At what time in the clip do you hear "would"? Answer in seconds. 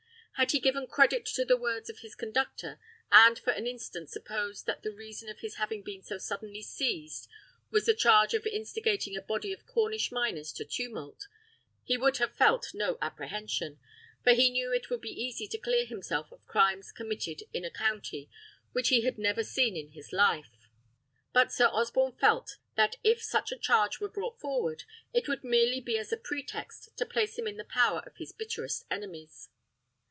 11.95-12.17, 14.89-14.99, 25.27-25.43